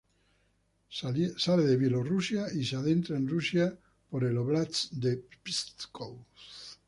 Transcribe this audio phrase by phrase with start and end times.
[0.89, 3.77] Sale de Bielorrusia y se adentra en Rusia
[4.09, 6.17] por el óblast de Pskov.